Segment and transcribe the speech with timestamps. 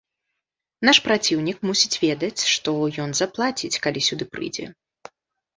[0.87, 2.71] Наш праціўнік мусіць ведаць, што
[3.05, 4.65] ён заплаціць, калі сюды прыйдзе.